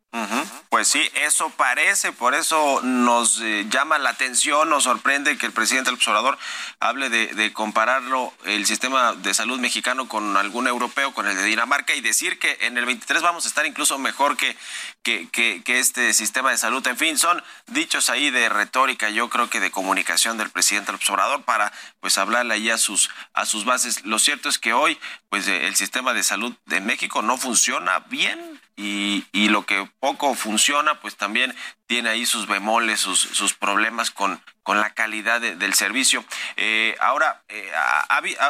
[0.68, 5.52] Pues sí, eso parece, por eso nos eh, llama la atención, nos sorprende que el
[5.52, 6.38] presidente del observador
[6.80, 11.94] hable de, compararlo, el sistema de salud mexicano con algún europeo, con el de Dinamarca,
[11.94, 14.56] y decir que en el 23 vamos a estar incluso mejor que,
[15.02, 16.86] que, que, este sistema de salud.
[16.86, 20.96] En fin, son dichos ahí de retórica, yo creo que de comunicación del presidente del
[20.96, 24.04] observador para pues hablarle ahí a sus, a sus bases.
[24.04, 24.98] Lo cierto es que hoy
[25.28, 30.34] pues el sistema de salud de México no funciona bien y, y lo que poco
[30.34, 31.54] funciona, pues también
[31.92, 36.24] tiene ahí sus bemoles, sus, sus problemas con, con la calidad del servicio.
[36.56, 37.70] Eh, ahora, eh,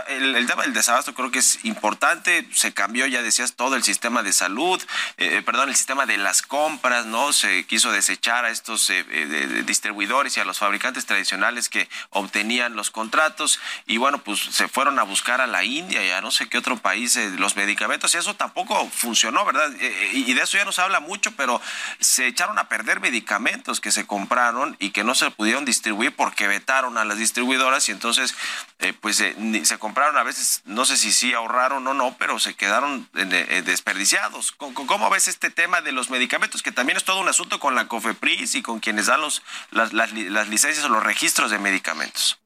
[0.06, 2.46] el, tema del desabasto creo que es importante.
[2.52, 4.80] Se cambió, ya decías, todo el sistema de salud,
[5.16, 7.32] eh, perdón, el sistema de las compras, ¿no?
[7.32, 8.92] Se quiso desechar a estos
[9.66, 13.58] distribuidores y a los fabricantes tradicionales que obtenían los contratos.
[13.86, 16.58] Y bueno, pues se fueron a buscar a la India y a no sé qué
[16.58, 18.14] otro país los medicamentos.
[18.14, 19.68] Y eso tampoco funcionó, ¿verdad?
[20.12, 21.60] y de eso ya no se habla mucho, pero
[21.98, 23.31] se echaron a perder medicamentos
[23.80, 27.92] que se compraron y que no se pudieron distribuir porque vetaron a las distribuidoras y
[27.92, 28.34] entonces
[28.78, 32.38] eh, pues eh, se compraron a veces, no sé si sí ahorraron o no, pero
[32.38, 34.52] se quedaron eh, desperdiciados.
[34.52, 36.62] ¿Cómo, ves este tema de los medicamentos?
[36.62, 39.92] Que también es todo un asunto con la COFEPRIS y con quienes dan los, las,
[39.92, 42.41] las, las licencias o los registros de medicamentos.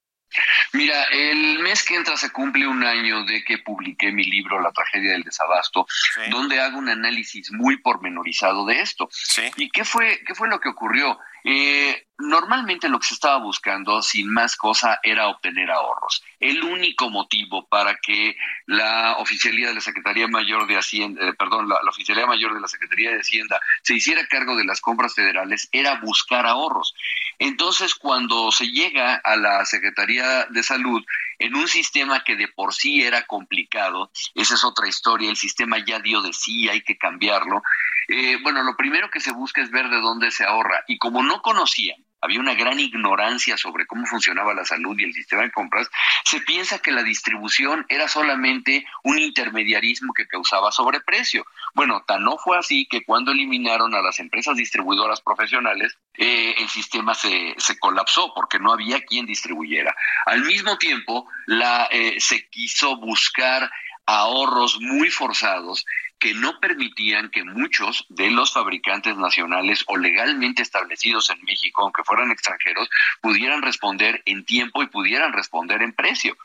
[0.72, 4.72] Mira, el mes que entra se cumple un año de que publiqué mi libro La
[4.72, 5.87] tragedia del desabasto,
[6.30, 9.09] donde hago un análisis muy pormenorizado de esto.
[9.57, 11.18] ¿Y qué fue, qué fue lo que ocurrió?
[11.45, 16.23] Eh, normalmente lo que se estaba buscando, sin más cosa, era obtener ahorros.
[16.41, 18.37] El único motivo para que
[18.67, 22.69] la oficialía de la Secretaría Mayor de Hacienda, eh, perdón, la, oficialía mayor de la
[22.69, 26.95] Secretaría de Hacienda se hiciera cargo de las compras federales era buscar ahorros.
[27.39, 31.05] Entonces, cuando se llega a la Secretaría de Salud
[31.39, 35.85] en un sistema que de por sí era complicado, esa es otra historia, el sistema
[35.85, 37.62] ya dio de sí, hay que cambiarlo.
[38.09, 41.23] Eh, bueno, lo primero que se busca es ver de dónde se ahorra y como
[41.23, 45.51] no conocían había una gran ignorancia sobre cómo funcionaba la salud y el sistema de
[45.51, 45.89] compras,
[46.25, 51.45] se piensa que la distribución era solamente un intermediarismo que causaba sobreprecio.
[51.75, 56.69] Bueno, tan no fue así que cuando eliminaron a las empresas distribuidoras profesionales, eh, el
[56.69, 59.95] sistema se, se, colapsó porque no había quien distribuyera.
[60.25, 63.71] Al mismo tiempo, la, eh, se quiso buscar
[64.07, 65.85] ahorros muy forzados
[66.19, 72.05] que no permitían que muchos de los fabricantes nacionales o legalmente establecidos en México, aunque
[72.05, 72.89] fueran extranjeros,
[73.21, 76.37] pudieran responder en tiempo y pudieran responder en precio.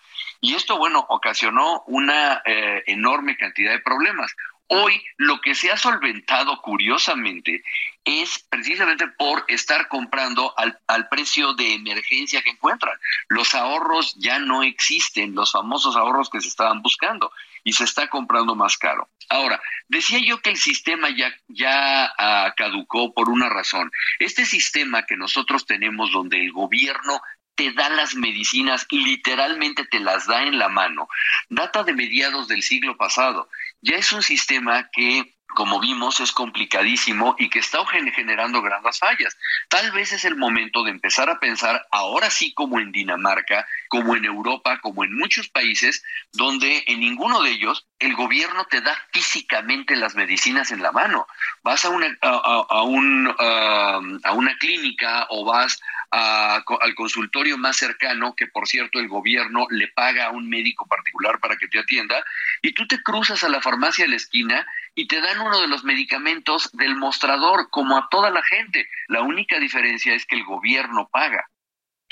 [0.42, 4.36] Y esto, bueno, ocasionó una eh, enorme cantidad de problemas.
[4.68, 7.64] Hoy lo que se ha solventado curiosamente
[8.06, 12.98] es precisamente por estar comprando al, al, precio de emergencia que encuentran.
[13.28, 17.32] Los ahorros ya no existen, los famosos ahorros que se estaban buscando
[17.64, 19.09] y se está comprando más caro.
[19.30, 23.91] Ahora, decía yo que el sistema ya, ya uh, caducó por una razón.
[24.20, 27.22] Este sistema que nosotros tenemos donde el gobierno
[27.55, 31.07] te da las medicinas, literalmente te las da en la mano,
[31.49, 33.49] data de mediados del siglo pasado.
[33.82, 39.38] Ya es un sistema que como vimos, es complicadísimo y que está generando grandes fallas.
[39.70, 44.16] Tal vez es el momento de empezar a pensar, ahora sí como en Dinamarca, como
[44.16, 48.97] en Europa, como en muchos países, donde en ninguno de ellos el gobierno te da
[49.12, 51.28] físicamente las medicinas en la mano.
[51.64, 55.80] Vas a una, a, un, a una clínica o vas
[56.12, 61.39] al consultorio más cercano, que por cierto el gobierno le paga a un médico particular
[61.39, 62.24] para que te atienda,
[62.62, 65.68] y tú te cruzas a la farmacia de la esquina y te dan uno de
[65.68, 68.88] los medicamentos del mostrador, como a toda la gente.
[69.08, 71.48] La única diferencia es que el gobierno paga.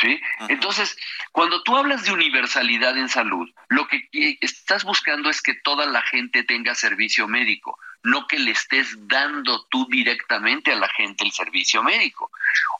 [0.01, 0.21] ¿Sí?
[0.47, 0.97] Entonces,
[1.33, 4.07] cuando tú hablas de universalidad en salud, lo que
[4.39, 9.65] estás buscando es que toda la gente tenga servicio médico, no que le estés dando
[9.69, 12.31] tú directamente a la gente el servicio médico,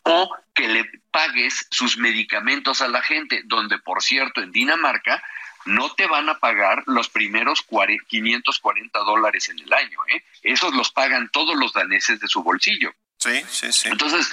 [0.04, 5.22] o que le pagues sus medicamentos a la gente, donde por cierto en Dinamarca
[5.66, 7.62] no te van a pagar los primeros
[8.08, 10.24] 540 dólares en el año, ¿eh?
[10.44, 12.92] Esos los pagan todos los daneses de su bolsillo.
[13.18, 13.90] Sí, sí, sí.
[13.90, 14.32] Entonces,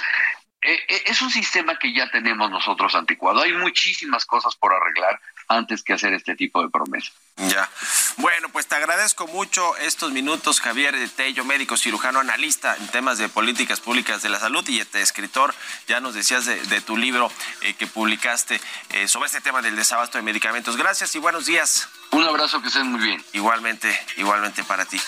[1.05, 3.41] es un sistema que ya tenemos nosotros anticuado.
[3.41, 7.13] Hay muchísimas cosas por arreglar antes que hacer este tipo de promesas.
[7.37, 7.69] Ya.
[8.17, 13.29] Bueno, pues te agradezco mucho estos minutos, Javier Tello, médico cirujano analista en temas de
[13.29, 15.53] políticas públicas de la salud y este escritor,
[15.87, 18.59] ya nos decías de, tu libro eh, que publicaste
[18.89, 20.77] eh, sobre este tema del desabasto de medicamentos.
[20.77, 21.87] Gracias y buenos días.
[22.11, 23.23] Un abrazo, que estén muy bien.
[23.33, 24.99] Igualmente, igualmente para ti.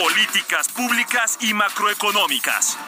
[0.00, 2.78] Políticas públicas y macroeconómicas.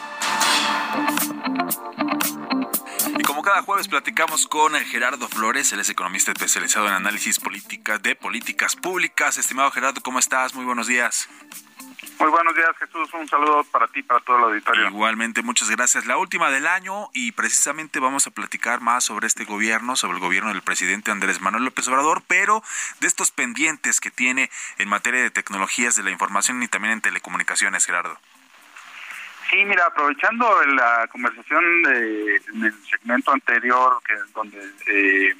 [3.19, 7.99] Y como cada jueves platicamos con Gerardo Flores, él es economista especializado en análisis política
[7.99, 9.37] de políticas públicas.
[9.37, 10.55] Estimado Gerardo, ¿cómo estás?
[10.55, 11.29] Muy buenos días.
[12.19, 13.13] Muy buenos días, Jesús.
[13.13, 14.87] Un saludo para ti, para todo el auditorio.
[14.87, 16.05] Igualmente, muchas gracias.
[16.05, 20.19] La última del año y precisamente vamos a platicar más sobre este gobierno, sobre el
[20.19, 22.63] gobierno del presidente Andrés Manuel López Obrador, pero
[22.99, 27.01] de estos pendientes que tiene en materia de tecnologías de la información y también en
[27.01, 28.17] telecomunicaciones, Gerardo.
[29.49, 35.35] Sí, mira, aprovechando la conversación de, en el segmento anterior, que donde eh,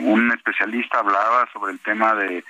[0.00, 2.44] un especialista hablaba sobre el tema de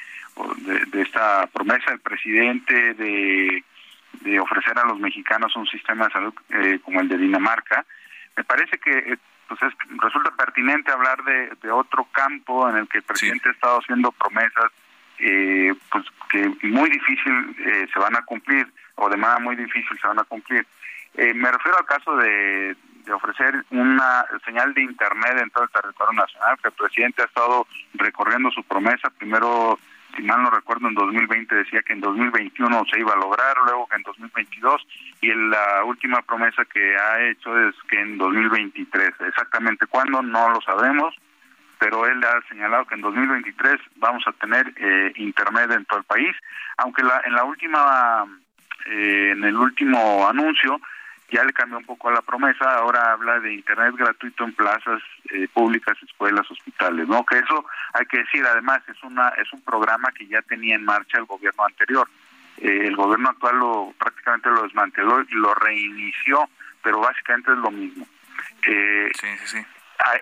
[0.92, 3.64] de, esta promesa del presidente de,
[4.20, 7.84] de, ofrecer a los mexicanos un sistema de salud eh, como el de Dinamarca,
[8.36, 9.18] me parece que eh,
[9.48, 13.52] pues es, resulta pertinente hablar de, de, otro campo en el que el presidente ha
[13.52, 14.70] estado haciendo promesas
[15.18, 17.56] eh, pues que muy difícil
[17.92, 20.64] se van a cumplir o de manera muy difícil se van a cumplir.
[21.16, 22.74] me refiero al caso de,
[23.04, 27.26] de ofrecer una señal de internet en todo el territorio nacional, que el presidente ha
[27.26, 29.78] estado recorriendo su promesa, primero
[30.16, 33.86] si mal no recuerdo, en 2020 decía que en 2021 se iba a lograr, luego
[33.86, 34.86] que en 2022,
[35.20, 39.11] y la última promesa que ha hecho es que en 2023.
[39.20, 41.14] Exactamente cuándo, no lo sabemos,
[41.78, 46.04] pero él ha señalado que en 2023 vamos a tener eh, Internet en todo el
[46.04, 46.36] país,
[46.76, 48.24] aunque la, en la última,
[48.86, 50.80] eh, en el último anuncio,
[51.30, 55.00] ya le cambió un poco a la promesa, ahora habla de internet gratuito en plazas
[55.30, 57.24] eh, públicas, escuelas, hospitales, ¿no?
[57.24, 60.84] Que eso hay que decir, además es una es un programa que ya tenía en
[60.84, 62.08] marcha el gobierno anterior.
[62.58, 66.48] Eh, el gobierno actual lo prácticamente lo desmanteló y lo reinició,
[66.82, 68.06] pero básicamente es lo mismo.
[68.66, 69.66] Eh, sí, sí, sí.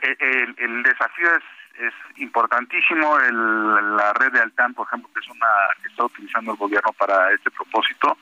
[0.03, 1.45] El, el, desafío es
[1.79, 5.47] es importantísimo el, la red de Altan, por ejemplo, que es una
[5.81, 8.19] que está utilizando el gobierno para este propósito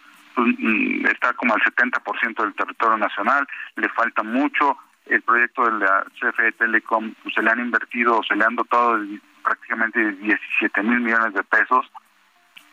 [1.11, 4.79] está como al 70% del territorio nacional, le falta mucho.
[5.07, 8.99] El proyecto de la CFE Telecom pues, se le han invertido, se le han dotado
[9.43, 11.87] prácticamente 17 mil millones de pesos.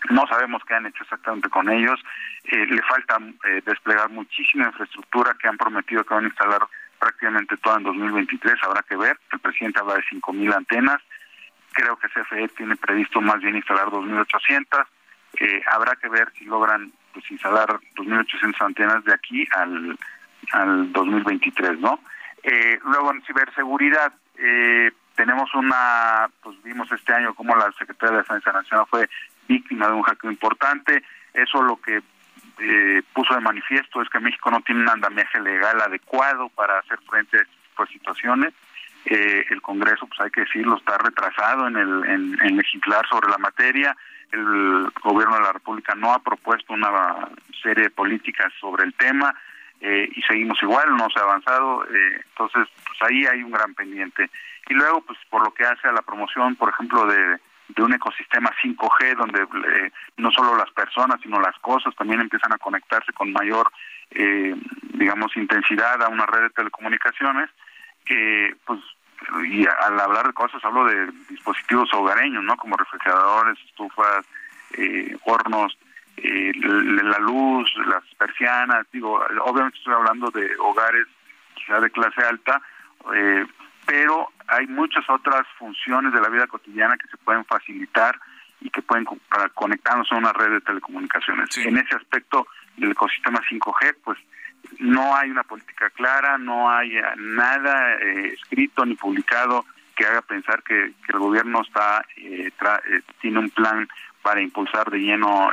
[0.09, 1.99] no sabemos qué han hecho exactamente con ellos.
[2.45, 6.67] Eh, le falta eh, desplegar muchísima infraestructura que han prometido que van a instalar
[6.99, 8.55] prácticamente toda en 2023.
[8.63, 9.17] Habrá que ver.
[9.31, 11.01] El presidente habla de 5.000 antenas.
[11.71, 14.85] Creo que CFE tiene previsto más bien instalar 2.800.
[15.39, 19.97] Eh, habrá que ver si logran pues, instalar 2.800 antenas de aquí al,
[20.51, 21.99] al 2023, ¿no?
[22.43, 28.23] Eh, luego en ciberseguridad, eh, tenemos una, pues vimos este año como la Secretaría de
[28.23, 29.09] Defensa Nacional fue
[29.47, 31.03] víctima de un hackeo importante.
[31.33, 32.01] Eso lo que
[32.59, 36.99] eh, puso de manifiesto es que México no tiene un andamiaje legal adecuado para hacer
[37.09, 38.53] frente a estas situaciones.
[39.05, 43.37] Eh, el Congreso, pues hay que decirlo, está retrasado en, el, en, legislar sobre la
[43.37, 43.95] materia.
[44.31, 47.29] El gobierno de la República no ha propuesto una
[47.61, 49.33] serie de políticas sobre el tema
[49.81, 51.85] eh, y seguimos igual, no se ha avanzado.
[51.85, 54.29] entonces, pues ahí hay un gran pendiente.
[54.69, 57.93] Y luego, pues por lo que hace a la promoción, por ejemplo, de de un
[57.93, 63.13] ecosistema 5G donde eh, no solo las personas sino las cosas también empiezan a conectarse
[63.13, 63.71] con mayor
[64.11, 64.53] eh,
[64.93, 67.49] digamos intensidad a una red de telecomunicaciones
[68.65, 68.79] pues
[69.45, 74.25] y al hablar de cosas hablo de dispositivos hogareños no como refrigeradores estufas
[74.77, 75.77] eh, hornos
[76.17, 78.85] eh, la luz las persianas.
[78.91, 81.07] Digo obviamente estoy hablando de hogares
[81.55, 82.61] quizá de clase alta
[83.13, 83.45] eh,
[83.85, 88.17] pero hay muchas otras funciones de la vida cotidiana que se pueden facilitar
[88.61, 91.57] y que pueden para conectarnos a una red de telecomunicaciones.
[91.57, 92.47] En ese aspecto
[92.77, 94.17] del ecosistema 5G, pues
[94.79, 100.21] no hay una política clara, no hay eh, nada eh, escrito ni publicado que haga
[100.21, 102.51] pensar que, el gobierno está eh,
[103.21, 103.87] tiene un plan
[104.21, 105.51] para impulsar de lleno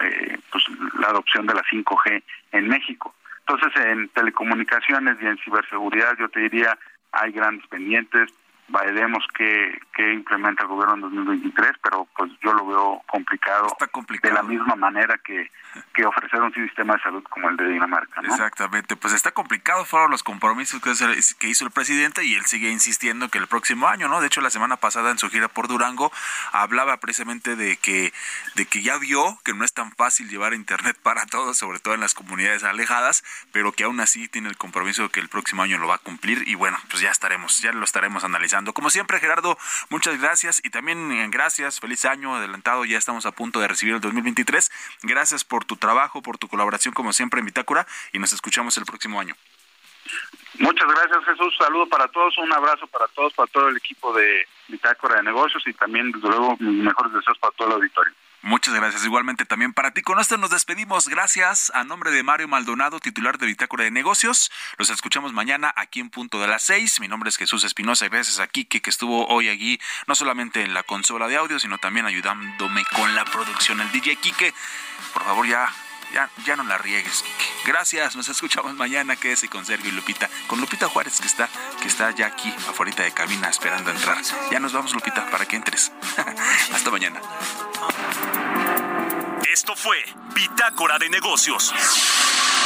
[0.51, 0.65] pues
[1.01, 3.15] la adopción de la 5G en México.
[3.41, 6.79] Entonces, en telecomunicaciones y en ciberseguridad, yo te diría,
[7.11, 8.31] hay grandes pendientes,
[8.71, 13.89] veremos qué, qué implementa el gobierno en 2023, pero pues yo lo veo complicado, Está
[13.89, 14.35] complicado.
[14.35, 15.51] de la misma manera que,
[15.95, 18.23] que ofrecer un sistema de salud como el de Dinamarca.
[18.23, 18.33] ¿no?
[18.33, 23.29] Exactamente, pues está complicado, fueron los compromisos que, hizo el presidente y él sigue insistiendo
[23.29, 24.21] que el próximo año, ¿no?
[24.21, 26.13] De hecho, la semana pasada en su gira por Durango
[26.53, 28.13] hablaba precisamente de que,
[28.55, 31.95] de que ya vio que no es tan fácil llevar internet para todos, sobre todo
[31.95, 35.63] en las comunidades alejadas, pero que aún así tiene el compromiso de que el próximo
[35.63, 38.91] año lo va a cumplir y bueno, pues ya estaremos, ya lo estaremos analizando como
[38.91, 39.57] siempre, Gerardo,
[39.89, 43.95] muchas gracias y también eh, gracias, feliz año adelantado, ya estamos a punto de recibir
[43.95, 44.71] el 2023.
[45.03, 48.85] Gracias por tu trabajo, por tu colaboración como siempre en Bitácora y nos escuchamos el
[48.85, 49.35] próximo año.
[50.59, 54.47] Muchas gracias Jesús, saludo para todos, un abrazo para todos, para todo el equipo de
[54.69, 58.13] Bitácora de Negocios y también desde luego mis mejores deseos para todo el auditorio.
[58.43, 59.05] Muchas gracias.
[59.05, 60.01] Igualmente también para ti.
[60.01, 61.09] Con esto nos despedimos.
[61.09, 64.51] Gracias a nombre de Mario Maldonado, titular de Bitácora de Negocios.
[64.79, 67.01] Los escuchamos mañana aquí en punto de las seis.
[67.01, 70.63] Mi nombre es Jesús Espinosa y gracias a Kike que estuvo hoy aquí, no solamente
[70.63, 73.81] en la consola de audio, sino también ayudándome con la producción.
[73.83, 74.55] El DJ Kike,
[75.13, 75.71] por favor ya
[76.13, 77.25] ya, ya no la riegues.
[77.65, 79.17] Gracias, nos escuchamos mañana.
[79.17, 80.29] Quédese con Sergio y Lupita.
[80.47, 81.49] Con Lupita Juárez, que está,
[81.81, 84.19] que está ya aquí, afuera de cabina, esperando entrar.
[84.51, 85.93] Ya nos vamos, Lupita, para que entres.
[86.75, 87.21] Hasta mañana.
[89.53, 90.03] Esto fue
[90.35, 91.75] Bitácora de Negocios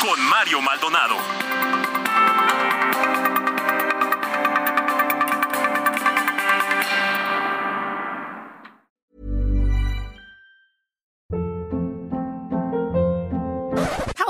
[0.01, 1.84] con Mario Maldonado.